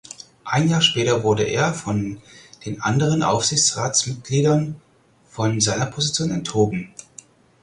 Ein 0.45 0.67
Jahr 0.67 0.81
später 0.81 1.21
wurde 1.23 1.43
er 1.43 1.75
von 1.75 2.23
den 2.65 2.81
anderen 2.81 3.21
Aufsichtsratsmitglieder 3.21 4.73
von 5.29 5.61
seiner 5.61 5.85
Position 5.85 6.31
enthoben. 6.31 6.91